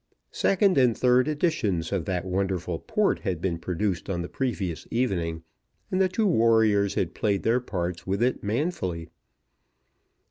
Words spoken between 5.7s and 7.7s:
and the two warriors had played their